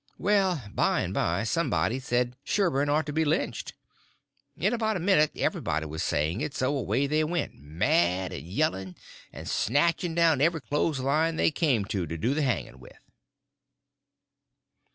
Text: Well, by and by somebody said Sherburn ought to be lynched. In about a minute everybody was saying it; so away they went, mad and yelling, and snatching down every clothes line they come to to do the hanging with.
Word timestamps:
Well, 0.17 0.63
by 0.73 1.01
and 1.01 1.13
by 1.13 1.43
somebody 1.43 1.99
said 1.99 2.35
Sherburn 2.43 2.89
ought 2.89 3.05
to 3.05 3.13
be 3.13 3.23
lynched. 3.23 3.75
In 4.57 4.73
about 4.73 4.97
a 4.97 4.99
minute 4.99 5.29
everybody 5.35 5.85
was 5.85 6.01
saying 6.01 6.41
it; 6.41 6.55
so 6.55 6.75
away 6.75 7.05
they 7.05 7.23
went, 7.23 7.53
mad 7.53 8.33
and 8.33 8.43
yelling, 8.47 8.95
and 9.31 9.47
snatching 9.47 10.15
down 10.15 10.41
every 10.41 10.61
clothes 10.61 11.01
line 11.01 11.35
they 11.35 11.51
come 11.51 11.85
to 11.85 12.07
to 12.07 12.17
do 12.17 12.33
the 12.33 12.41
hanging 12.41 12.79
with. 12.79 12.97